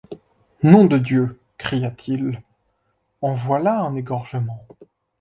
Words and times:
Nom 0.63 0.85
de 0.85 0.97
Dieu! 0.97 1.39
cria-t-il, 1.59 2.41
en 3.21 3.35
voilà 3.35 3.81
un 3.81 3.95
égorgement!... 3.95 4.65